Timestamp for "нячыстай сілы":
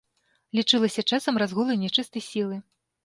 1.85-2.61